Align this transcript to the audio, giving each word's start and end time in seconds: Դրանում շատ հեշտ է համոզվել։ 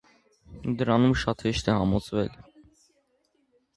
Դրանում 0.79 1.13
շատ 1.25 1.45
հեշտ 1.47 1.71
է 1.73 1.77
համոզվել։ 1.83 2.35